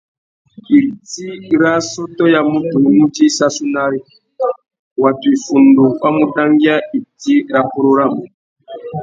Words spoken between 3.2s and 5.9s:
sassunari, watu iffundu